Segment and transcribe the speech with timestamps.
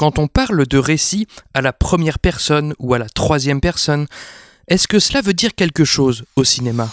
[0.00, 4.06] Quand on parle de récit à la première personne ou à la troisième personne,
[4.66, 6.88] est-ce que cela veut dire quelque chose au cinéma?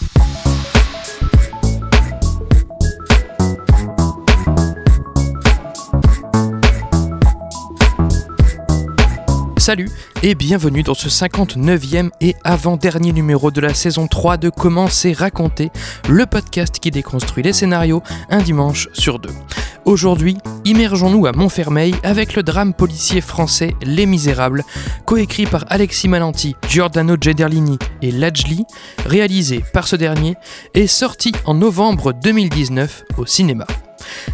[9.68, 9.90] Salut
[10.24, 15.12] et bienvenue dans ce 59e et avant-dernier numéro de la saison 3 de Comment c'est
[15.12, 15.72] raconté,
[16.08, 19.34] le podcast qui déconstruit les scénarios un dimanche sur deux.
[19.84, 24.64] Aujourd'hui, immergeons-nous à Montfermeil avec le drame policier français Les Misérables,
[25.04, 28.64] coécrit par Alexis Malanti, Giordano Gederlini et Lajli,
[29.06, 30.36] réalisé par ce dernier
[30.76, 33.68] et sorti en novembre 2019 au cinéma.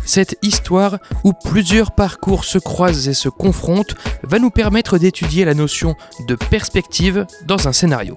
[0.05, 5.53] Cette histoire, où plusieurs parcours se croisent et se confrontent, va nous permettre d'étudier la
[5.53, 5.95] notion
[6.27, 8.15] de perspective dans un scénario.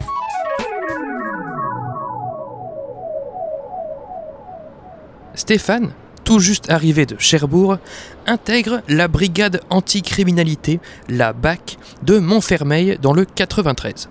[5.35, 5.93] Stéphane,
[6.25, 7.79] tout juste arrivé de Cherbourg,
[8.27, 14.09] intègre la brigade anticriminalité, la BAC, de Montfermeil dans le 93.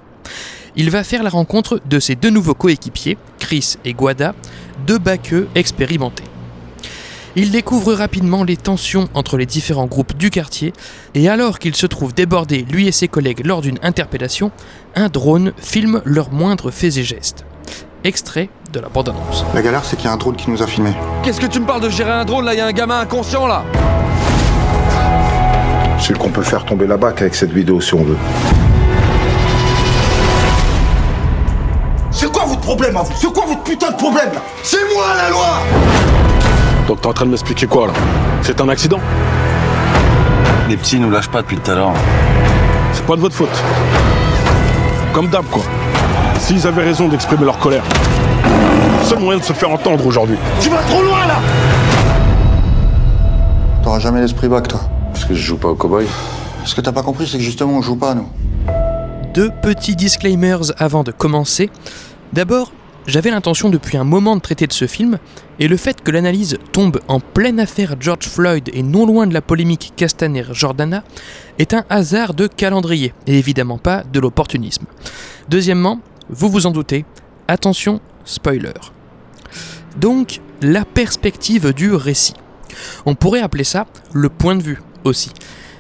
[0.78, 4.36] Il va faire la rencontre de ses deux nouveaux coéquipiers, Chris et Guada,
[4.86, 6.24] deux baqueux expérimentés.
[7.38, 10.72] Il découvre rapidement les tensions entre les différents groupes du quartier,
[11.16, 14.52] et alors qu'il se trouve débordé, lui et ses collègues, lors d'une interpellation,
[14.96, 17.44] un drone filme leurs moindres faits et gestes.
[18.06, 19.44] Extrait de la bande-annonce.
[19.54, 20.94] La galère, c'est qu'il y a un drone qui nous a filmé.
[21.24, 22.54] Qu'est-ce que tu me parles de gérer un drone là?
[22.54, 23.66] Il y a un gamin inconscient là
[26.00, 28.18] C'est qu'on peut faire tomber la bac avec cette vidéo si on veut.
[32.12, 33.12] C'est quoi votre problème à vous?
[33.20, 34.42] C'est quoi votre putain de problème là?
[34.64, 36.25] C'est moi la loi
[36.88, 37.94] Donc t'es en train de m'expliquer quoi là?
[38.42, 39.00] C'est un accident?
[40.70, 41.94] Les petits nous lâchent pas depuis tout à l'heure.
[42.94, 43.64] C'est pas de votre faute.
[45.14, 45.64] Comme d'hab quoi.
[46.40, 47.84] S'ils avaient raison d'exprimer leur colère.
[49.04, 50.38] Seul moyen de se faire entendre aujourd'hui.
[50.60, 51.36] Tu vas trop loin là
[53.84, 54.80] T'auras jamais l'esprit bac, toi.
[55.12, 56.08] Parce que je joue pas au cowboy?
[56.66, 58.28] Ce que t'as pas compris, c'est que justement, on joue pas, nous.
[59.34, 61.70] Deux petits disclaimers avant de commencer.
[62.34, 62.72] D'abord,
[63.08, 65.20] j'avais l'intention depuis un moment de traiter de ce film,
[65.60, 69.34] et le fait que l'analyse tombe en pleine affaire George Floyd et non loin de
[69.34, 71.04] la polémique Castaner-Jordana
[71.60, 74.86] est un hasard de calendrier, et évidemment pas de l'opportunisme.
[75.50, 77.06] Deuxièmement, vous vous en doutez,
[77.48, 78.74] attention, spoiler.
[79.98, 82.34] Donc, la perspective du récit.
[83.06, 85.32] On pourrait appeler ça le point de vue aussi,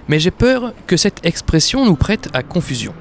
[0.07, 2.93] mais j'ai peur que cette expression nous prête à confusion.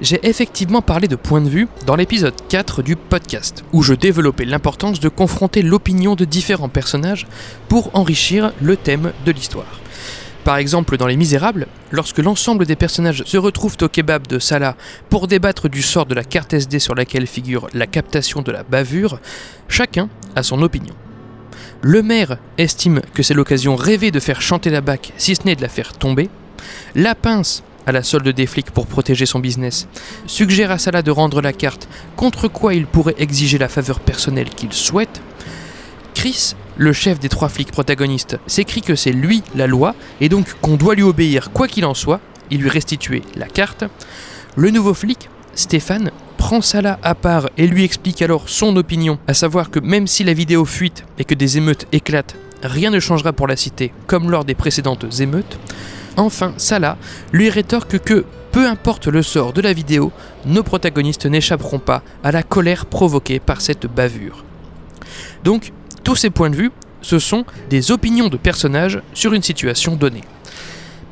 [0.00, 4.44] J'ai effectivement parlé de point de vue dans l'épisode 4 du podcast, où je développais
[4.44, 7.28] l'importance de confronter l'opinion de différents personnages
[7.68, 9.80] pour enrichir le thème de l'histoire.
[10.42, 14.76] Par exemple, dans Les Misérables, lorsque l'ensemble des personnages se retrouvent au kebab de Salah
[15.10, 18.64] pour débattre du sort de la carte SD sur laquelle figure la captation de la
[18.64, 19.20] bavure,
[19.68, 20.94] chacun a son opinion.
[21.82, 25.56] Le maire estime que c'est l'occasion rêvée de faire chanter la BAC, si ce n'est
[25.56, 26.28] de la faire tomber.
[26.94, 29.88] La pince à la solde des flics pour protéger son business,
[30.26, 34.50] suggère à Salah de rendre la carte, contre quoi il pourrait exiger la faveur personnelle
[34.50, 35.20] qu'il souhaite?
[36.14, 40.46] Chris, le chef des trois flics protagonistes, s'écrit que c'est lui la loi et donc
[40.60, 43.84] qu'on doit lui obéir quoi qu'il en soit et lui restituer la carte.
[44.56, 49.34] Le nouveau flic, Stéphane, prend Salah à part et lui explique alors son opinion, à
[49.34, 53.32] savoir que même si la vidéo fuite et que des émeutes éclatent, rien ne changera
[53.32, 55.58] pour la cité comme lors des précédentes émeutes.
[56.16, 56.96] Enfin, Salah
[57.32, 60.12] lui rétorque que, peu importe le sort de la vidéo,
[60.46, 64.44] nos protagonistes n'échapperont pas à la colère provoquée par cette bavure.
[65.42, 65.72] Donc,
[66.04, 66.70] tous ces points de vue,
[67.00, 70.24] ce sont des opinions de personnages sur une situation donnée.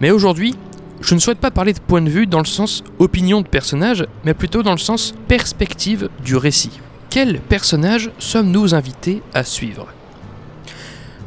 [0.00, 0.54] Mais aujourd'hui,
[1.00, 4.06] je ne souhaite pas parler de point de vue dans le sens opinion de personnage,
[4.24, 6.78] mais plutôt dans le sens perspective du récit.
[7.10, 9.88] Quel personnage sommes-nous invités à suivre?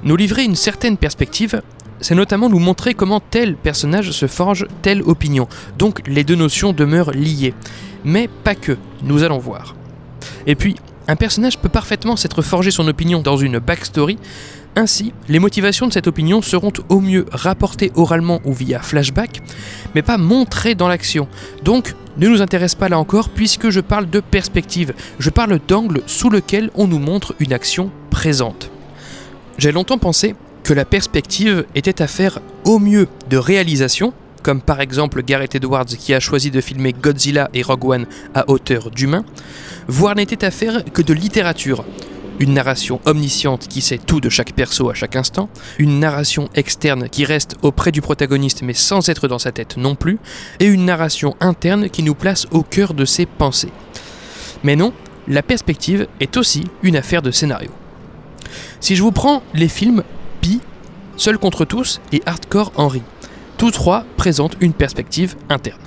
[0.04, 1.62] Nous livrer une certaine perspective,
[2.02, 5.48] c'est notamment nous montrer comment tel personnage se forge telle opinion.
[5.78, 7.54] Donc les deux notions demeurent liées.
[8.04, 9.76] Mais pas que, nous allons voir.
[10.48, 10.76] Et puis,
[11.08, 14.18] un personnage peut parfaitement s'être forgé son opinion dans une backstory,
[14.78, 19.42] ainsi, les motivations de cette opinion seront au mieux rapportées oralement ou via flashback,
[19.94, 21.30] mais pas montrées dans l'action.
[21.64, 26.02] Donc, ne nous intéresse pas là encore puisque je parle de perspective, je parle d'angle
[26.08, 28.70] sous lequel on nous montre une action présente.
[29.58, 30.36] J'ai longtemps pensé
[30.66, 36.12] que la perspective était affaire au mieux de réalisation, comme par exemple Gareth Edwards qui
[36.12, 39.24] a choisi de filmer Godzilla et Rogue One à hauteur d'humain,
[39.88, 41.86] voire n'était affaire que de littérature.
[42.40, 47.10] Une narration omnisciente qui sait tout de chaque perso à chaque instant, une narration externe
[47.10, 50.18] qui reste auprès du protagoniste mais sans être dans sa tête non plus,
[50.60, 53.72] et une narration interne qui nous place au cœur de ses pensées.
[54.64, 54.94] Mais non,
[55.28, 57.70] la perspective est aussi une affaire de scénario.
[58.80, 60.04] Si je vous prends les films
[61.18, 63.02] Seul contre tous et Hardcore Henry,
[63.58, 65.80] Tous trois présentent une perspective interne.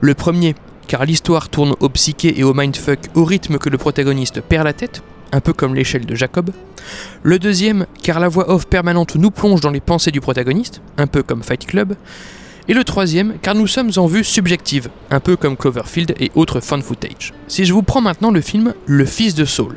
[0.00, 0.56] Le premier,
[0.88, 4.72] car l'histoire tourne au psyché et au mindfuck au rythme que le protagoniste perd la
[4.72, 6.50] tête, un peu comme l'échelle de Jacob.
[7.22, 11.06] Le deuxième, car la voix off permanente nous plonge dans les pensées du protagoniste, un
[11.06, 11.94] peu comme Fight Club.
[12.66, 16.60] Et le troisième, car nous sommes en vue subjective, un peu comme Cloverfield et autres
[16.60, 17.32] fan footage.
[17.46, 19.76] Si je vous prends maintenant le film Le Fils de Saul,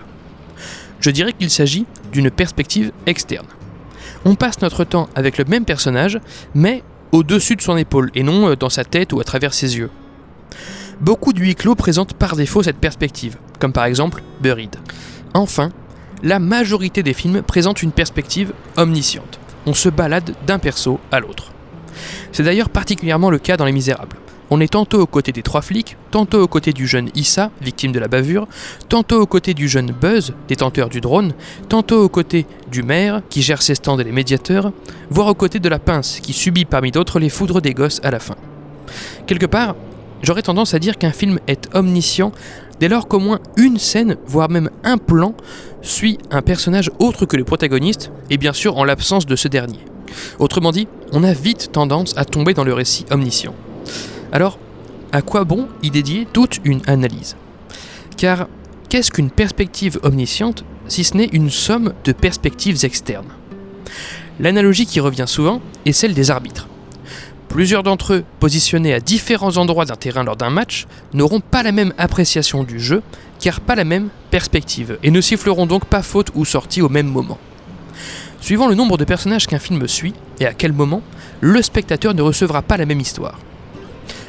[1.00, 3.46] je dirais qu'il s'agit d'une perspective externe.
[4.26, 6.20] On passe notre temps avec le même personnage,
[6.56, 9.78] mais au-dessus de son épaule et non euh, dans sa tête ou à travers ses
[9.78, 9.90] yeux.
[11.02, 14.76] Beaucoup de huis clos présentent par défaut cette perspective, comme par exemple Buried.
[15.34, 15.72] Enfin,
[16.24, 19.40] la majorité des films présentent une perspective omnisciente.
[19.66, 21.52] On se balade d'un perso à l'autre.
[22.32, 24.18] C'est d'ailleurs particulièrement le cas dans Les Misérables.
[24.56, 27.92] On est tantôt aux côtés des trois flics, tantôt aux côtés du jeune Issa, victime
[27.92, 28.48] de la bavure,
[28.88, 31.34] tantôt aux côtés du jeune Buzz, détenteur du drone,
[31.70, 34.72] tantôt aux côtés du maire, qui gère ses stands et les médiateurs,
[35.10, 38.12] voire aux côtés de la pince, qui subit parmi d'autres les foudres des gosses à
[38.12, 38.36] la fin.
[39.26, 39.76] Quelque part,
[40.22, 42.32] j'aurais tendance à dire qu'un film est omniscient
[42.80, 45.34] dès lors qu'au moins une scène, voire même un plan,
[45.82, 49.80] suit un personnage autre que le protagoniste, et bien sûr en l'absence de ce dernier.
[50.38, 53.56] Autrement dit, on a vite tendance à tomber dans le récit omniscient.
[54.34, 54.58] Alors,
[55.12, 57.36] à quoi bon y dédier toute une analyse?
[58.18, 58.48] Car
[58.90, 63.32] qu'est-ce qu'une perspective omnisciente si ce n'est une somme de perspectives externes?
[64.40, 66.68] L'analogie qui revient souvent est celle des arbitres.
[67.48, 71.72] Plusieurs d'entre eux, positionnés à différents endroits d'un terrain lors d'un match, n'auront pas la
[71.72, 73.04] même appréciation du jeu,
[73.40, 77.06] car pas la même perspective, et ne siffleront donc pas faute ou sortie au même
[77.06, 77.38] moment.
[78.42, 81.04] Suivant le nombre de personnages qu'un film suit, et à quel moment,
[81.40, 83.38] le spectateur ne recevra pas la même histoire.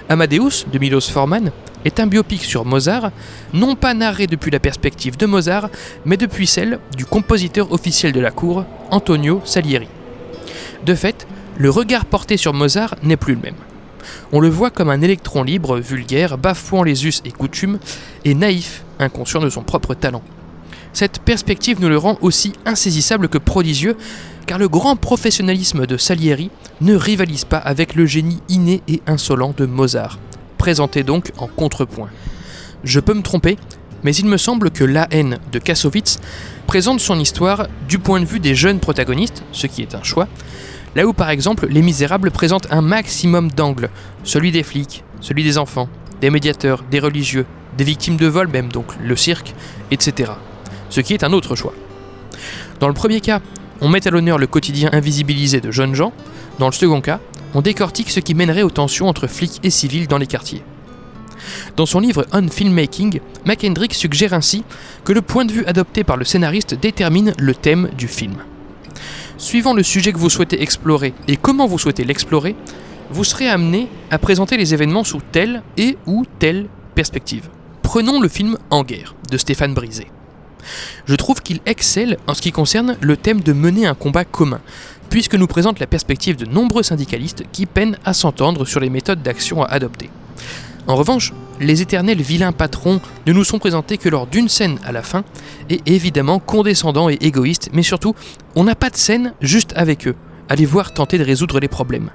[0.08, 1.50] Amadeus, de Milos Forman,
[1.84, 3.10] est un biopic sur Mozart,
[3.52, 5.70] non pas narré depuis la perspective de Mozart,
[6.04, 9.88] mais depuis celle du compositeur officiel de la cour, Antonio Salieri.
[10.84, 13.54] De fait, le regard porté sur Mozart n'est plus le même.
[14.32, 17.78] On le voit comme un électron libre, vulgaire, bafouant les us et coutumes,
[18.24, 20.22] et naïf, inconscient de son propre talent.
[20.92, 23.96] Cette perspective nous le rend aussi insaisissable que prodigieux,
[24.46, 26.50] car le grand professionnalisme de Salieri
[26.80, 30.18] ne rivalise pas avec le génie inné et insolent de Mozart,
[30.58, 32.10] présenté donc en contrepoint.
[32.84, 33.56] Je peux me tromper,
[34.02, 36.20] mais il me semble que La haine de Kassovitz
[36.66, 40.28] présente son histoire du point de vue des jeunes protagonistes, ce qui est un choix,
[40.94, 43.88] là où par exemple Les Misérables présentent un maximum d'angles,
[44.22, 45.88] celui des flics, celui des enfants,
[46.20, 47.46] des médiateurs, des religieux,
[47.76, 49.54] des victimes de vol même, donc le cirque,
[49.90, 50.32] etc.
[50.90, 51.74] Ce qui est un autre choix.
[52.80, 53.40] Dans le premier cas,
[53.80, 56.12] on met à l'honneur le quotidien invisibilisé de jeunes gens,
[56.58, 57.20] dans le second cas,
[57.54, 60.62] on décortique ce qui mènerait aux tensions entre flics et civils dans les quartiers.
[61.76, 64.64] Dans son livre On Filmmaking, McKendrick suggère ainsi
[65.04, 68.36] que le point de vue adopté par le scénariste détermine le thème du film.
[69.36, 72.56] Suivant le sujet que vous souhaitez explorer et comment vous souhaitez l'explorer,
[73.10, 77.48] vous serez amené à présenter les événements sous telle et ou telle perspective.
[77.82, 80.06] Prenons le film En guerre de Stéphane Brisé.
[81.06, 84.60] Je trouve qu'il excelle en ce qui concerne le thème de mener un combat commun,
[85.10, 89.22] puisque nous présente la perspective de nombreux syndicalistes qui peinent à s'entendre sur les méthodes
[89.22, 90.10] d'action à adopter.
[90.86, 94.92] En revanche, les éternels vilains patrons ne nous sont présentés que lors d'une scène à
[94.92, 95.24] la fin,
[95.70, 98.14] et évidemment condescendants et égoïstes, mais surtout,
[98.54, 100.16] on n'a pas de scène juste avec eux,
[100.48, 102.10] à les voir tenter de résoudre les problèmes.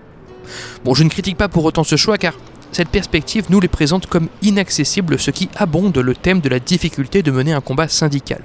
[0.84, 2.34] Bon, je ne critique pas pour autant ce choix car
[2.71, 7.23] cette perspective nous les présente comme inaccessibles, ce qui abonde le thème de la difficulté
[7.23, 8.42] de mener un combat syndical.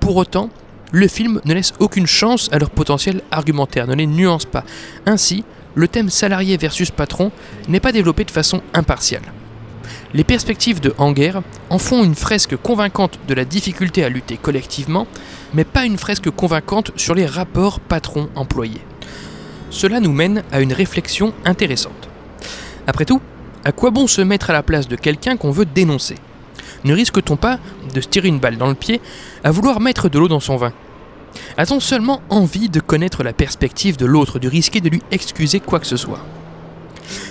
[0.00, 0.50] Pour autant,
[0.92, 4.64] le film ne laisse aucune chance à leur potentiel argumentaire, ne les nuance pas.
[5.06, 7.32] Ainsi, le thème salarié versus patron
[7.68, 9.22] n'est pas développé de façon impartiale.
[10.12, 11.32] Les perspectives de Hanger
[11.70, 15.06] en font une fresque convaincante de la difficulté à lutter collectivement,
[15.54, 18.82] mais pas une fresque convaincante sur les rapports patron-employé.
[19.70, 22.10] Cela nous mène à une réflexion intéressante.
[22.86, 23.22] Après tout,
[23.64, 26.16] à quoi bon se mettre à la place de quelqu'un qu'on veut dénoncer?
[26.84, 27.58] Ne risque-t-on pas
[27.94, 29.00] de se tirer une balle dans le pied
[29.44, 30.72] à vouloir mettre de l'eau dans son vin?
[31.56, 35.80] A-t-on seulement envie de connaître la perspective de l'autre, de risquer de lui excuser quoi
[35.80, 36.20] que ce soit?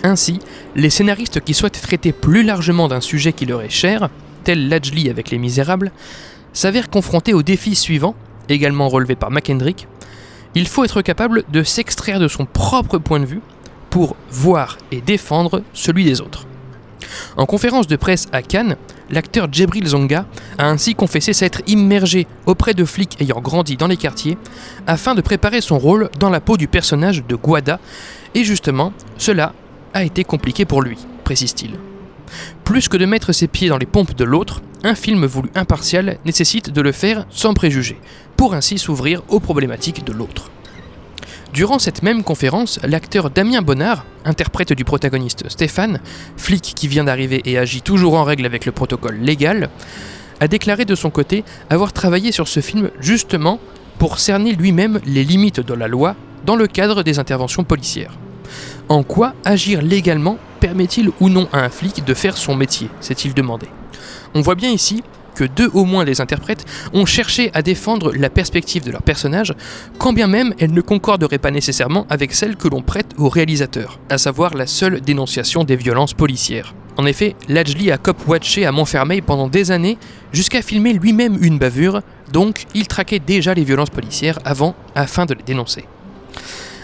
[0.03, 0.39] Ainsi,
[0.75, 4.09] les scénaristes qui souhaitent traiter plus largement d'un sujet qui leur est cher,
[4.43, 5.91] tel Lajli avec Les Misérables,
[6.53, 8.15] s'avèrent confrontés au défi suivant,
[8.49, 9.87] également relevé par McKendrick.
[10.55, 13.41] Il faut être capable de s'extraire de son propre point de vue
[13.91, 16.47] pour voir et défendre celui des autres.
[17.37, 18.77] En conférence de presse à Cannes,
[19.09, 20.25] l'acteur Djibril Zonga
[20.57, 24.37] a ainsi confessé s'être immergé auprès de flics ayant grandi dans les quartiers
[24.87, 27.79] afin de préparer son rôle dans la peau du personnage de Guada,
[28.33, 29.53] et justement, cela
[29.93, 31.77] a été compliqué pour lui, précise-t-il.
[32.63, 36.17] Plus que de mettre ses pieds dans les pompes de l'autre, un film voulu impartial
[36.25, 37.99] nécessite de le faire sans préjugés,
[38.37, 40.50] pour ainsi s'ouvrir aux problématiques de l'autre.
[41.53, 45.99] Durant cette même conférence, l'acteur Damien Bonnard, interprète du protagoniste Stéphane,
[46.37, 49.69] flic qui vient d'arriver et agit toujours en règle avec le protocole légal,
[50.39, 53.59] a déclaré de son côté avoir travaillé sur ce film justement
[53.99, 56.15] pour cerner lui-même les limites de la loi
[56.45, 58.17] dans le cadre des interventions policières.
[58.87, 63.33] En quoi agir légalement permet-il ou non à un flic de faire son métier s'est-il
[63.33, 63.67] demandé.
[64.33, 65.03] On voit bien ici
[65.45, 69.53] deux au moins des interprètes ont cherché à défendre la perspective de leur personnage,
[69.97, 73.99] quand bien même elle ne concorderait pas nécessairement avec celle que l'on prête au réalisateur,
[74.09, 76.73] à savoir la seule dénonciation des violences policières.
[76.97, 79.97] En effet, Lajli a cop-watché à Montfermeil pendant des années,
[80.33, 85.33] jusqu'à filmer lui-même une bavure, donc il traquait déjà les violences policières avant, afin de
[85.33, 85.85] les dénoncer.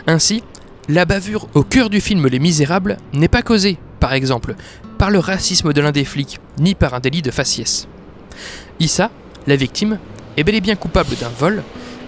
[0.08, 0.44] Ainsi,
[0.90, 4.56] la bavure au cœur du film Les Misérables n'est pas causée, par exemple,
[4.98, 7.88] par le racisme de l'un des flics, ni par un délit de faciès.
[8.79, 9.12] Issa,
[9.46, 10.00] la victime,
[10.36, 11.63] est bel et bien coupable d'un vol,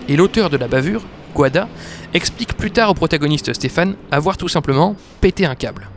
[0.08, 1.68] et l'auteur de la bavure, Guada,
[2.14, 5.90] explique plus tard au protagoniste Stéphane avoir tout simplement pété un câble.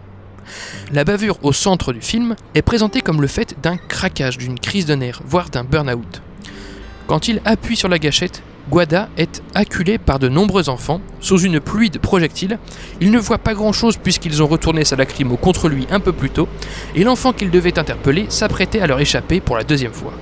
[0.92, 4.86] La bavure au centre du film est présentée comme le fait d'un craquage, d'une crise
[4.86, 6.22] de nerfs, voire d'un burn-out.
[7.06, 11.60] Quand il appuie sur la gâchette, Guada est acculé par de nombreux enfants, sous une
[11.60, 12.58] pluie de projectiles.
[13.00, 16.30] Il ne voit pas grand-chose puisqu'ils ont retourné sa lacrymo contre lui un peu plus
[16.30, 16.48] tôt,
[16.94, 20.12] et l'enfant qu'il devait interpeller s'apprêtait à leur échapper pour la deuxième fois.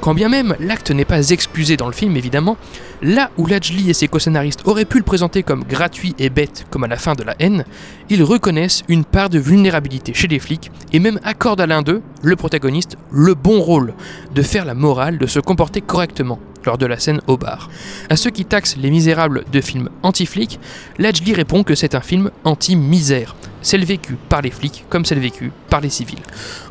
[0.00, 2.58] Quand bien même l'acte n'est pas excusé dans le film évidemment,
[3.00, 6.84] là où Lajli et ses co-scénaristes auraient pu le présenter comme gratuit et bête comme
[6.84, 7.64] à la fin de la haine,
[8.10, 12.02] ils reconnaissent une part de vulnérabilité chez les flics et même accordent à l'un d'eux,
[12.22, 13.94] le protagoniste, le bon rôle
[14.34, 17.70] de faire la morale, de se comporter correctement lors de la scène au bar.
[18.08, 20.58] À ceux qui taxent Les Misérables de films anti-flics,
[20.98, 25.52] Lajli répond que c'est un film anti-misère, celle vécue par les flics comme celle vécue
[25.70, 26.22] par les civils.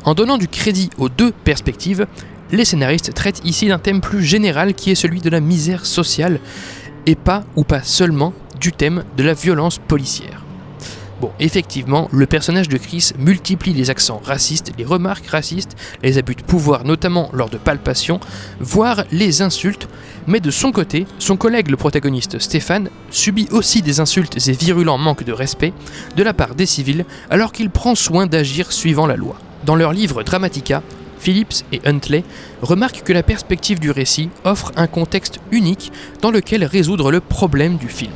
[0.04, 2.06] En donnant du crédit aux deux perspectives,
[2.52, 6.40] les scénaristes traitent ici d'un thème plus général qui est celui de la misère sociale,
[7.06, 10.43] et pas ou pas seulement du thème de la violence policière.
[11.20, 16.34] Bon, effectivement, le personnage de Chris multiplie les accents racistes, les remarques racistes, les abus
[16.34, 18.18] de pouvoir, notamment lors de palpations,
[18.58, 19.88] voire les insultes,
[20.26, 24.98] mais de son côté, son collègue le protagoniste Stéphane subit aussi des insultes et virulents
[24.98, 25.72] manques de respect
[26.16, 29.36] de la part des civils alors qu'il prend soin d'agir suivant la loi.
[29.64, 30.82] Dans leur livre Dramatica,
[31.20, 32.24] Phillips et Huntley
[32.60, 37.76] remarquent que la perspective du récit offre un contexte unique dans lequel résoudre le problème
[37.76, 38.12] du film.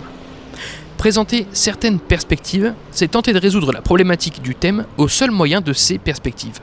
[0.98, 5.72] Présenter certaines perspectives, c'est tenter de résoudre la problématique du thème au seul moyen de
[5.72, 6.58] ces perspectives.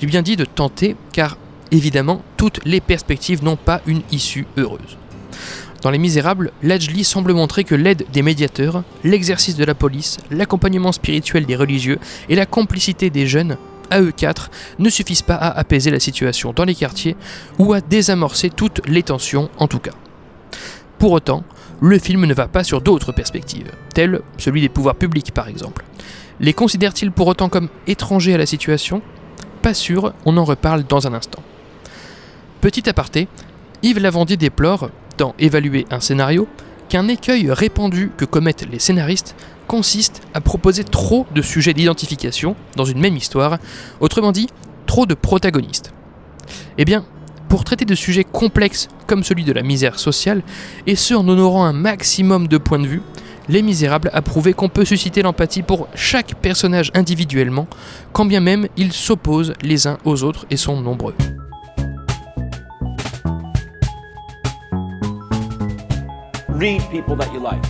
[0.00, 1.38] J'ai bien dit de tenter, car
[1.70, 4.98] évidemment, toutes les perspectives n'ont pas une issue heureuse.
[5.82, 10.90] Dans Les Misérables, Lajli semble montrer que l'aide des médiateurs, l'exercice de la police, l'accompagnement
[10.90, 13.56] spirituel des religieux et la complicité des jeunes
[13.88, 14.50] à eux quatre
[14.80, 17.16] ne suffisent pas à apaiser la situation dans les quartiers
[17.58, 19.92] ou à désamorcer toutes les tensions en tout cas.
[21.00, 21.44] Pour autant,
[21.80, 25.86] le film ne va pas sur d'autres perspectives, telles celui des pouvoirs publics par exemple.
[26.40, 29.00] Les considère-t-il pour autant comme étrangers à la situation?
[29.62, 31.42] Pas sûr, on en reparle dans un instant.
[32.60, 33.28] Petit aparté,
[33.82, 36.46] Yves Lavandier déplore, dans Évaluer un scénario,
[36.90, 39.34] qu'un écueil répandu que commettent les scénaristes
[39.68, 43.56] consiste à proposer trop de sujets d'identification dans une même histoire,
[44.00, 44.48] autrement dit,
[44.84, 45.94] trop de protagonistes.
[46.76, 47.06] Eh bien,
[47.50, 50.42] pour traiter de sujets complexes comme celui de la misère sociale,
[50.86, 53.02] et ce en honorant un maximum de points de vue,
[53.48, 57.66] Les Misérables a prouvé qu'on peut susciter l'empathie pour chaque personnage individuellement,
[58.12, 61.14] quand bien même ils s'opposent les uns aux autres et sont nombreux.
[66.60, 67.64] read people that you like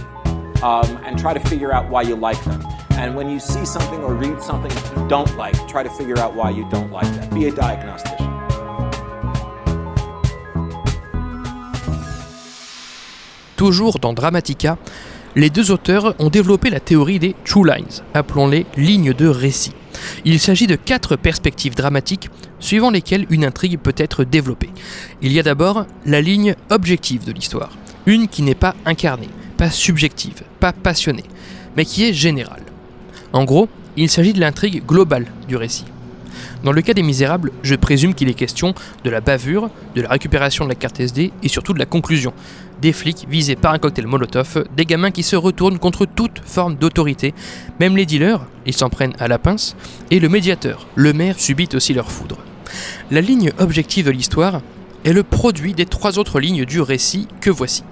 [0.65, 2.61] um, and try to figure out why you like them.
[2.99, 6.35] And when you see something or read something you don't like, try to figure out
[6.35, 7.33] why you don't like that.
[7.33, 8.30] Be a diagnostician.
[13.61, 14.79] Toujours dans Dramatica,
[15.37, 19.75] les deux auteurs ont développé la théorie des true lines, appelons-les lignes de récit.
[20.25, 24.71] Il s'agit de quatre perspectives dramatiques suivant lesquelles une intrigue peut être développée.
[25.21, 27.77] Il y a d'abord la ligne objective de l'histoire,
[28.07, 31.27] une qui n'est pas incarnée, pas subjective, pas passionnée,
[31.77, 32.65] mais qui est générale.
[33.35, 35.85] En gros, il s'agit de l'intrigue globale du récit.
[36.65, 40.09] Dans le cas des Misérables, je présume qu'il est question de la bavure, de la
[40.09, 42.33] récupération de la carte SD et surtout de la conclusion.
[42.81, 46.77] Des flics visés par un cocktail Molotov, des gamins qui se retournent contre toute forme
[46.77, 47.35] d'autorité,
[47.79, 49.77] même les dealers, ils s'en prennent à la pince,
[50.11, 52.39] et le médiateur, le maire, subit aussi leur foudre.
[53.11, 54.63] La ligne objective de l'histoire
[55.05, 57.85] est le produit des trois autres lignes du récit que voici.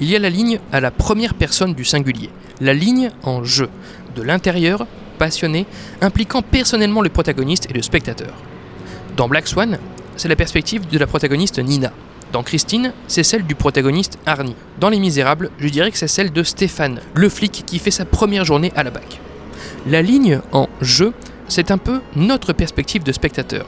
[0.00, 2.30] Il y a la ligne à la première personne du singulier,
[2.60, 3.68] la ligne en jeu,
[4.14, 4.86] de l'intérieur,
[5.18, 5.66] passionné,
[6.00, 8.32] impliquant personnellement le protagoniste et le spectateur.
[9.16, 9.78] Dans Black Swan,
[10.16, 11.92] c'est la perspective de la protagoniste Nina,
[12.32, 14.56] Dans Christine, c'est celle du protagoniste Arnie.
[14.80, 18.04] Dans Les Misérables, je dirais que c'est celle de Stéphane, le flic qui fait sa
[18.04, 19.20] première journée à la BAC.
[19.86, 21.06] La ligne en je,
[21.48, 23.66] c'est un peu notre perspective de spectateur.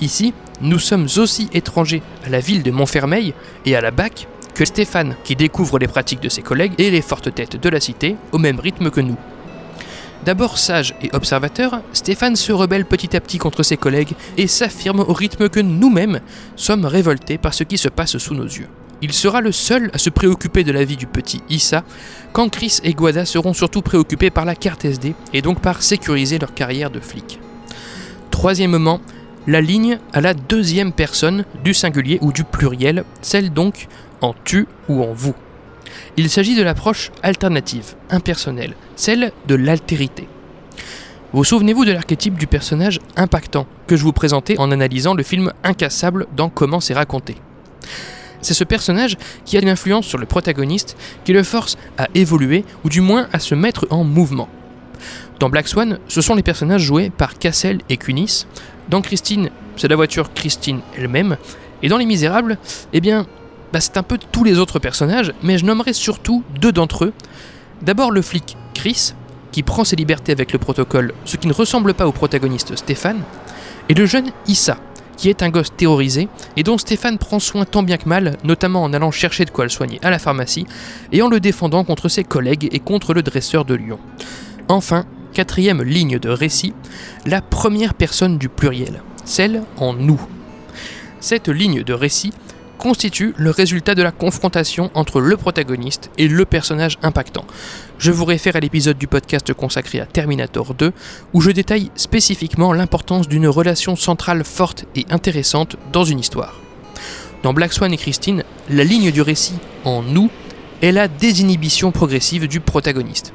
[0.00, 4.64] Ici, nous sommes aussi étrangers à la ville de Montfermeil et à la BAC que
[4.64, 8.16] Stéphane, qui découvre les pratiques de ses collègues et les fortes têtes de la cité
[8.32, 9.16] au même rythme que nous.
[10.24, 15.00] D'abord sage et observateur, Stéphane se rebelle petit à petit contre ses collègues et s'affirme
[15.00, 16.20] au rythme que nous-mêmes
[16.56, 18.68] sommes révoltés par ce qui se passe sous nos yeux.
[19.00, 21.84] Il sera le seul à se préoccuper de la vie du petit Issa,
[22.32, 26.38] quand Chris et Guada seront surtout préoccupés par la carte SD et donc par sécuriser
[26.38, 27.38] leur carrière de flic.
[28.32, 29.00] Troisièmement,
[29.46, 33.86] la ligne à la deuxième personne du singulier ou du pluriel, celle donc
[34.20, 35.34] en tu ou en vous.
[36.16, 40.28] Il s'agit de l'approche alternative, impersonnelle, celle de l'altérité.
[41.32, 45.52] Vous souvenez-vous de l'archétype du personnage impactant que je vous présentais en analysant le film
[45.62, 47.36] Incassable dans Comment c'est raconté
[48.40, 52.64] C'est ce personnage qui a une influence sur le protagoniste qui le force à évoluer
[52.82, 54.48] ou du moins à se mettre en mouvement.
[55.38, 58.46] Dans Black Swan, ce sont les personnages joués par Cassel et Kunis.
[58.88, 61.36] Dans Christine, c'est la voiture Christine elle-même.
[61.82, 62.58] Et dans Les Misérables,
[62.92, 63.26] eh bien,
[63.72, 67.12] bah, c'est un peu tous les autres personnages, mais je nommerai surtout deux d'entre eux.
[67.82, 69.14] D'abord le flic Chris,
[69.52, 73.22] qui prend ses libertés avec le protocole, ce qui ne ressemble pas au protagoniste Stéphane,
[73.88, 74.78] et le jeune Issa,
[75.16, 78.84] qui est un gosse terrorisé et dont Stéphane prend soin tant bien que mal, notamment
[78.84, 80.66] en allant chercher de quoi le soigner à la pharmacie
[81.12, 83.98] et en le défendant contre ses collègues et contre le dresseur de Lyon.
[84.68, 86.72] Enfin, quatrième ligne de récit,
[87.26, 90.20] la première personne du pluriel, celle en nous.
[91.20, 92.32] Cette ligne de récit
[92.78, 97.44] constitue le résultat de la confrontation entre le protagoniste et le personnage impactant.
[97.98, 100.92] Je vous réfère à l'épisode du podcast consacré à Terminator 2,
[101.34, 106.54] où je détaille spécifiquement l'importance d'une relation centrale forte et intéressante dans une histoire.
[107.42, 110.30] Dans Black Swan et Christine, la ligne du récit en nous
[110.80, 113.32] est la désinhibition progressive du protagoniste.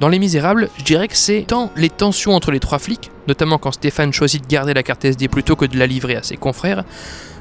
[0.00, 3.56] Dans Les Misérables, je dirais que c'est tant les tensions entre les trois flics, notamment
[3.56, 6.36] quand Stéphane choisit de garder la carte SD plutôt que de la livrer à ses
[6.36, 6.84] confrères,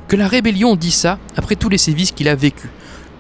[0.08, 2.70] que la rébellion dit ça après tous les sévices qu'il a vécus,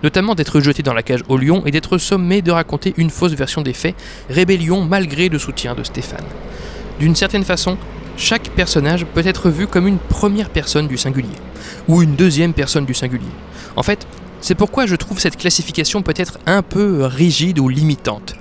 [0.03, 3.33] notamment d'être jeté dans la cage au lion et d'être sommé de raconter une fausse
[3.33, 3.95] version des faits,
[4.29, 6.25] rébellion malgré le soutien de Stéphane.
[6.99, 7.77] D'une certaine façon,
[8.17, 11.35] chaque personnage peut être vu comme une première personne du singulier,
[11.87, 13.25] ou une deuxième personne du singulier.
[13.75, 14.07] En fait,
[14.39, 18.35] c'est pourquoi je trouve cette classification peut-être un peu rigide ou limitante.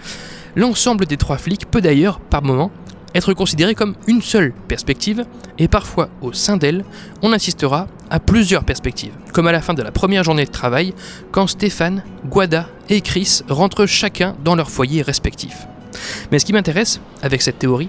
[0.55, 2.71] L'ensemble des trois flics peut d'ailleurs, par moments,
[3.15, 5.25] être considéré comme une seule perspective,
[5.59, 6.85] et parfois au sein d'elle,
[7.23, 10.95] on assistera à plusieurs perspectives, comme à la fin de la première journée de travail,
[11.31, 15.67] quand Stéphane, Guada et Chris rentrent chacun dans leur foyer respectif.
[16.31, 17.89] Mais ce qui m'intéresse avec cette théorie,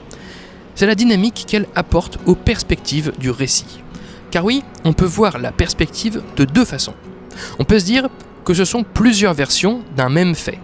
[0.76, 3.82] c'est la dynamique qu'elle apporte aux perspectives du récit.
[4.32, 6.94] Car oui, on peut voir la perspective de deux façons.
[7.60, 8.10] On peut se dire
[8.44, 10.60] que ce sont plusieurs versions d'un même fait.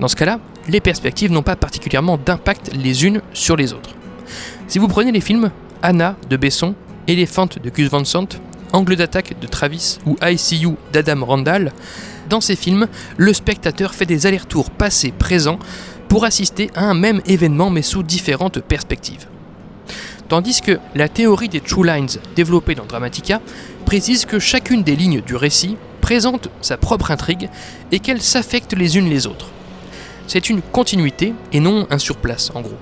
[0.00, 3.94] Dans ce cas-là, les perspectives n'ont pas particulièrement d'impact les unes sur les autres.
[4.68, 5.50] Si vous prenez les films
[5.82, 6.74] Anna de Besson,
[7.08, 8.28] Elephant de Gus Van Sant,
[8.72, 11.72] Angle d'attaque de Travis ou ICU d'Adam Randall,
[12.30, 15.58] dans ces films, le spectateur fait des allers-retours passé-présent
[16.08, 19.26] pour assister à un même événement mais sous différentes perspectives.
[20.28, 23.40] Tandis que la théorie des True Lines développée dans Dramatica
[23.84, 27.50] précise que chacune des lignes du récit présente sa propre intrigue
[27.90, 29.50] et qu'elles s'affectent les unes les autres.
[30.32, 32.78] C'est une continuité et non un surplace en gros.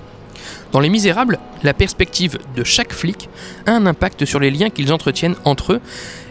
[0.71, 3.27] Dans Les Misérables, la perspective de chaque flic
[3.65, 5.81] a un impact sur les liens qu'ils entretiennent entre eux,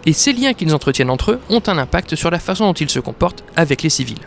[0.07, 2.89] et ces liens qu'ils entretiennent entre eux ont un impact sur la façon dont ils
[2.89, 4.27] se comportent avec les civils.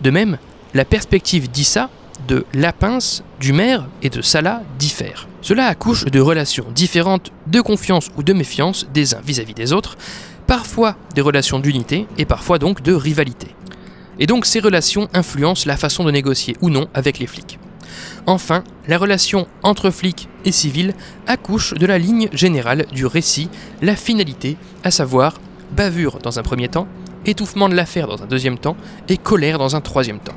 [0.00, 0.38] De même,
[0.72, 1.90] la perspective d'Issa,
[2.26, 5.28] de Lapince, du maire et de Salah diffère.
[5.42, 9.98] Cela accouche de relations différentes de confiance ou de méfiance des uns vis-à-vis des autres,
[10.46, 13.48] parfois des relations d'unité et parfois donc de rivalité.
[14.20, 17.58] Et donc ces relations influencent la façon de négocier ou non avec les flics.
[18.26, 20.94] Enfin, la relation entre flics et civils
[21.26, 23.48] accouche de la ligne générale du récit,
[23.82, 25.40] la finalité, à savoir
[25.72, 26.86] bavure dans un premier temps,
[27.26, 28.76] étouffement de l'affaire dans un deuxième temps
[29.08, 30.36] et colère dans un troisième temps.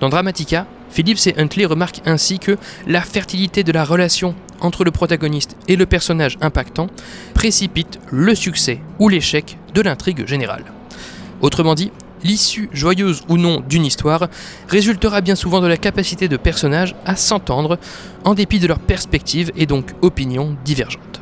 [0.00, 4.90] Dans Dramatica, Phillips et Huntley remarquent ainsi que la fertilité de la relation entre le
[4.90, 6.88] protagoniste et le personnage impactant
[7.34, 10.64] précipite le succès ou l'échec de l'intrigue générale.
[11.40, 11.90] Autrement dit,
[12.24, 14.28] l'issue joyeuse ou non d'une histoire
[14.68, 17.78] résultera bien souvent de la capacité de personnages à s'entendre
[18.24, 21.20] en dépit de leurs perspectives et donc opinions divergentes.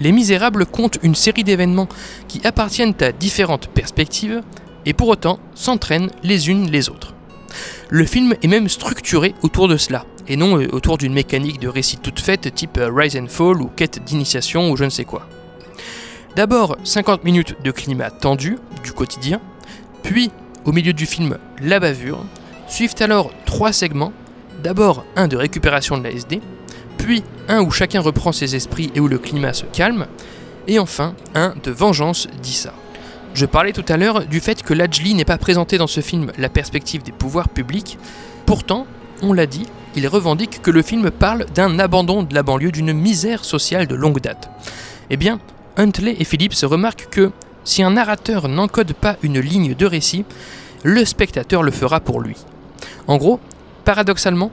[0.00, 1.88] Les Misérables comptent une série d'événements
[2.28, 4.42] qui appartiennent à différentes perspectives
[4.86, 7.14] et pour autant s'entraînent les unes les autres.
[7.90, 11.68] Le film est même structuré autour de cela, et non euh, autour d'une mécanique de
[11.68, 15.04] récit toute faite type euh, Rise and Fall ou quête d'initiation ou je ne sais
[15.04, 15.26] quoi.
[16.36, 19.40] D'abord 50 minutes de climat tendu, du quotidien,
[20.02, 20.30] puis
[20.64, 22.24] au milieu du film la bavure,
[22.68, 24.12] suivent alors trois segments,
[24.62, 26.40] d'abord un de récupération de la SD,
[26.98, 30.06] puis un où chacun reprend ses esprits et où le climat se calme,
[30.66, 32.74] et enfin un de vengeance d'Issa.
[33.34, 36.32] Je parlais tout à l'heure du fait que Lajli n'est pas présenté dans ce film
[36.36, 37.98] la perspective des pouvoirs publics,
[38.44, 38.86] pourtant,
[39.22, 42.92] on l'a dit, il revendique que le film parle d'un abandon de la banlieue, d'une
[42.92, 44.50] misère sociale de longue date.
[45.10, 45.40] Eh bien,
[45.76, 47.32] Huntley et Phillips remarquent que
[47.68, 50.24] si un narrateur n'encode pas une ligne de récit,
[50.84, 52.34] le spectateur le fera pour lui.
[53.06, 53.40] En gros,
[53.84, 54.50] paradoxalement,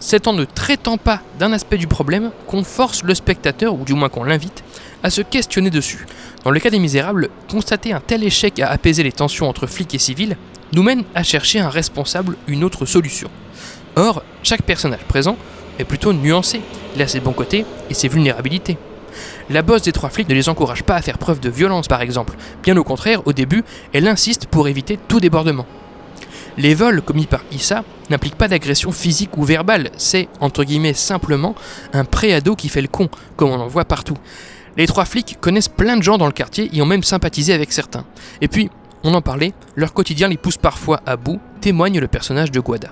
[0.00, 3.94] c'est en ne traitant pas d'un aspect du problème qu'on force le spectateur, ou du
[3.94, 4.64] moins qu'on l'invite,
[5.04, 6.06] à se questionner dessus.
[6.42, 9.94] Dans le cas des Misérables, constater un tel échec à apaiser les tensions entre flics
[9.94, 10.36] et civils
[10.72, 13.30] nous mène à chercher un responsable, une autre solution.
[13.94, 15.36] Or, chaque personnage présent
[15.78, 16.60] est plutôt nuancé,
[16.96, 18.76] il a ses bons côtés et ses vulnérabilités.
[19.48, 22.02] La bosse des trois flics ne les encourage pas à faire preuve de violence par
[22.02, 25.66] exemple, bien au contraire, au début, elle insiste pour éviter tout débordement.
[26.58, 31.54] Les vols commis par Issa n'impliquent pas d'agression physique ou verbale, c'est, entre guillemets, simplement
[31.92, 34.16] un préado qui fait le con, comme on en voit partout.
[34.76, 37.72] Les trois flics connaissent plein de gens dans le quartier et ont même sympathisé avec
[37.72, 38.04] certains.
[38.40, 38.70] Et puis,
[39.04, 42.88] on en parlait, leur quotidien les pousse parfois à bout, témoigne le personnage de Guada.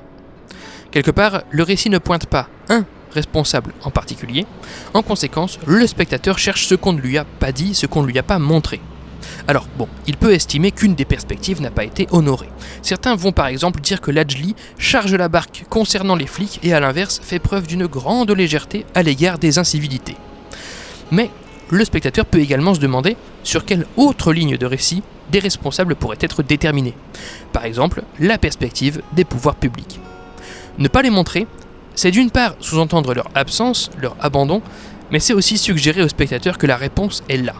[0.90, 2.84] Quelque part, le récit ne pointe pas un
[3.14, 4.46] responsable en particulier,
[4.92, 8.08] en conséquence, le spectateur cherche ce qu'on ne lui a pas dit, ce qu'on ne
[8.08, 8.80] lui a pas montré.
[9.48, 12.48] Alors bon, il peut estimer qu'une des perspectives n'a pas été honorée.
[12.82, 16.80] Certains vont par exemple dire que Lajli charge la barque concernant les flics et à
[16.80, 20.16] l'inverse fait preuve d'une grande légèreté à l'égard des incivilités.
[21.10, 21.30] Mais
[21.70, 26.18] le spectateur peut également se demander sur quelle autre ligne de récit des responsables pourraient
[26.20, 26.94] être déterminés.
[27.52, 30.00] Par exemple, la perspective des pouvoirs publics.
[30.78, 31.46] Ne pas les montrer,
[31.94, 34.62] c'est d'une part sous-entendre leur absence, leur abandon,
[35.10, 37.54] mais c'est aussi suggérer au spectateur que la réponse est là.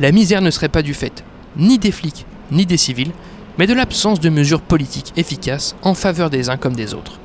[0.00, 1.24] La misère ne serait pas du fait
[1.56, 3.12] ni des flics, ni des civils,
[3.58, 7.18] mais de l'absence de mesures politiques efficaces en faveur des uns comme des autres.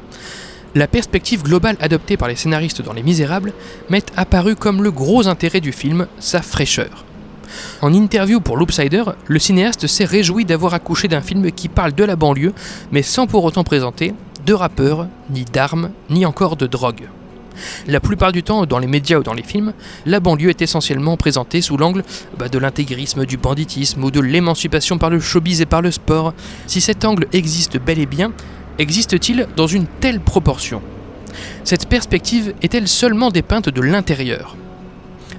[0.73, 3.51] La perspective globale adoptée par les scénaristes dans Les Misérables
[3.89, 7.03] m'est apparue comme le gros intérêt du film, sa fraîcheur.
[7.81, 12.05] En interview pour Loopsider, le cinéaste s'est réjoui d'avoir accouché d'un film qui parle de
[12.05, 12.53] la banlieue,
[12.93, 14.13] mais sans pour autant présenter
[14.45, 17.09] de rappeurs, ni d'armes, ni encore de drogue.
[17.87, 19.73] La plupart du temps, dans les médias ou dans les films,
[20.05, 22.03] la banlieue est essentiellement présentée sous l'angle
[22.37, 26.33] bah, de l'intégrisme, du banditisme ou de l'émancipation par le showbiz et par le sport.
[26.67, 28.31] Si cet angle existe bel et bien,
[28.77, 30.81] existe-t-il dans une telle proportion?
[31.63, 34.55] Cette perspective est-elle seulement dépeinte de l'intérieur?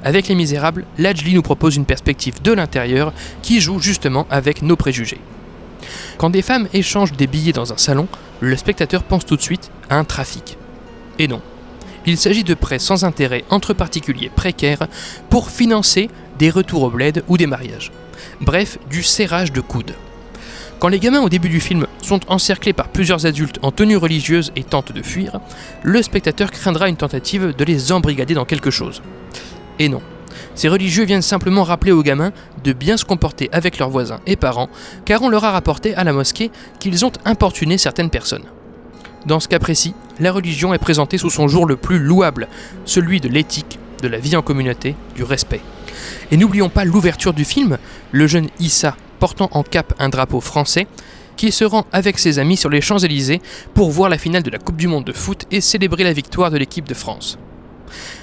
[0.05, 4.77] Avec Les Misérables, Lajli nous propose une perspective de l'intérieur qui joue justement avec nos
[4.77, 5.21] préjugés.
[6.19, 8.09] Quand des femmes échangent des billets dans un salon,
[8.41, 10.57] le spectateur pense tout de suite à un trafic.
[11.19, 11.41] Et non.
[12.05, 14.89] Il s'agit de prêts sans intérêt entre particuliers précaires
[15.31, 17.93] pour financer des retours au bled ou des mariages.
[18.41, 19.95] Bref, du serrage de coudes.
[20.81, 24.51] Quand les gamins au début du film sont encerclés par plusieurs adultes en tenue religieuse
[24.57, 25.39] et tentent de fuir,
[25.85, 29.01] le spectateur craindra une tentative de les embrigader dans quelque chose.
[29.79, 30.03] Et non.
[30.55, 32.33] Ces religieux viennent simplement rappeler aux gamins
[32.65, 34.69] de bien se comporter avec leurs voisins et parents,
[35.05, 38.45] car on leur a rapporté à la mosquée qu'ils ont importuné certaines personnes.
[39.27, 42.49] Dans ce cas précis, la religion est présentée sous son jour le plus louable,
[42.85, 45.61] celui de l'éthique, de la vie en communauté, du respect.
[46.31, 47.79] Et n'oublions pas l'ouverture du film,
[48.11, 50.89] le jeune Issa portant en cap un drapeau français,
[51.37, 53.41] qui se rend avec ses amis sur les Champs-Élysées
[53.73, 56.51] pour voir la finale de la Coupe du Monde de foot et célébrer la victoire
[56.51, 57.39] de l'équipe de France.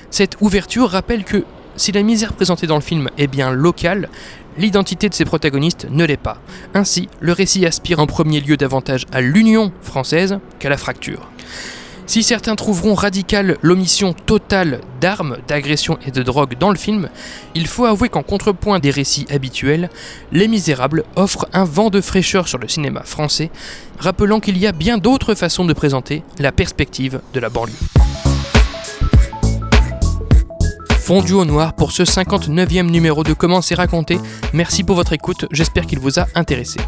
[0.09, 1.45] Cette ouverture rappelle que
[1.79, 4.09] si la misère présentée dans le film est bien locale,
[4.57, 6.41] l'identité de ses protagonistes ne l'est pas.
[6.73, 11.29] Ainsi, le récit aspire en premier lieu davantage à l'union française qu'à la fracture.
[12.05, 17.07] Si certains trouveront radicale l'omission totale d'armes, d'agressions et de drogue dans le film,
[17.55, 19.89] il faut avouer qu'en contrepoint des récits habituels,
[20.31, 23.51] Les Misérables offrent un vent de fraîcheur sur le cinéma français,
[23.99, 27.75] rappelant qu'il y a bien d'autres façons de présenter la perspective de la banlieue
[31.09, 34.19] fondu au noir pour ce 59e numéro de Comment c'est raconté.
[34.53, 36.79] Merci pour votre écoute, j'espère qu'il vous a intéressé.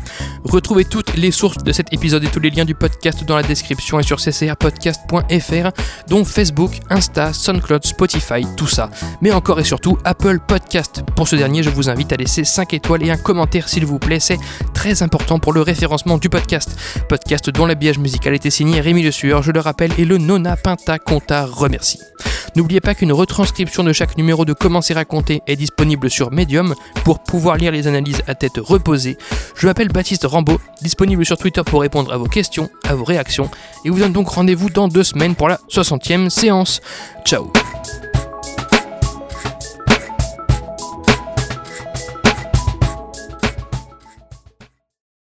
[0.44, 3.42] Retrouvez toutes les sources de cet épisode et tous les liens du podcast dans la
[3.42, 5.72] description et sur ccrpodcast.fr,
[6.08, 8.92] dont Facebook, Insta, SoundCloud, Spotify, tout ça.
[9.22, 11.02] Mais encore et surtout Apple Podcast.
[11.16, 13.98] Pour ce dernier, je vous invite à laisser 5 étoiles et un commentaire s'il vous
[13.98, 14.38] plaît, c'est
[14.76, 16.78] très important pour le référencement du podcast.
[17.10, 20.58] Podcast dont l'habillage musical était signé Rémi Le Sueur, je le rappelle, et le Nona
[20.58, 22.00] Pinta Conta remercie.
[22.56, 27.20] N'oubliez pas qu'une retranscription de numéro de Comment c'est raconté est disponible sur Medium pour
[27.20, 29.18] pouvoir lire les analyses à tête reposée.
[29.56, 33.50] Je m'appelle Baptiste Rambaud, disponible sur Twitter pour répondre à vos questions, à vos réactions,
[33.86, 36.82] et vous donne donc rendez-vous dans deux semaines pour la 60e séance.
[37.26, 37.52] Ciao